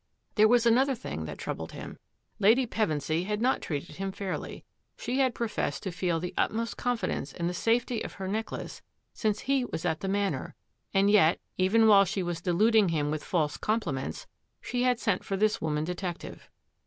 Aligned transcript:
There 0.33 0.47
was 0.47 0.65
another 0.65 0.95
thing 0.95 1.25
that 1.25 1.37
troubled 1.37 1.73
him. 1.73 1.99
Lady 2.39 2.65
Pevensy 2.65 3.25
had 3.27 3.39
not 3.39 3.61
treated 3.61 3.97
him 3.97 4.11
fairly. 4.11 4.65
She 4.97 5.19
had 5.19 5.35
professed 5.35 5.83
to 5.83 5.91
feel 5.91 6.19
the 6.19 6.33
utmost 6.35 6.75
confidence 6.75 7.33
in 7.33 7.45
the 7.45 7.53
safety 7.53 8.01
of 8.03 8.13
her 8.13 8.27
necklace 8.27 8.81
since 9.13 9.41
he 9.41 9.63
was 9.63 9.85
at 9.85 9.99
the 9.99 10.07
Manor, 10.07 10.55
and 10.91 11.11
yet, 11.11 11.39
even 11.59 11.85
while 11.85 12.05
she 12.05 12.23
was 12.23 12.41
deluding 12.41 12.89
him 12.89 13.11
with 13.11 13.23
false 13.23 13.57
compliments, 13.57 14.25
she 14.59 14.81
had 14.81 14.99
sent 14.99 15.23
for 15.23 15.37
this 15.37 15.61
woman 15.61 15.83
detective. 15.83 16.49